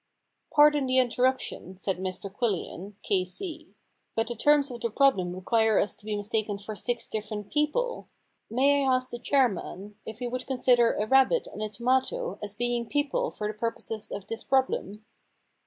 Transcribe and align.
* 0.29 0.51
Pardon 0.55 0.87
the 0.87 0.97
interruption,' 0.97 1.77
said 1.77 1.99
Mr 1.99 2.27
Quillian, 2.27 2.95
K.C., 3.03 3.75
* 3.93 4.15
but 4.15 4.25
the 4.25 4.35
terms 4.35 4.71
of 4.71 4.81
the 4.81 4.89
problem 4.89 5.31
require 5.31 5.77
us 5.77 5.95
to 5.95 6.05
be 6.05 6.15
mistaken 6.15 6.57
for 6.57 6.75
six 6.75 7.07
different 7.07 7.51
people. 7.51 8.07
May 8.49 8.83
I 8.83 8.95
ask 8.95 9.11
the 9.11 9.19
chairman 9.19 9.99
if 10.03 10.17
he 10.17 10.27
would 10.27 10.47
consider 10.47 10.93
a 10.93 11.05
rabbit 11.05 11.45
and 11.45 11.61
a 11.61 11.69
tomato 11.69 12.39
as 12.41 12.55
being 12.55 12.87
people 12.89 13.29
for 13.29 13.47
the 13.47 13.53
purposes, 13.53 14.09
of 14.09 14.25
this 14.25 14.43
problem 14.43 15.05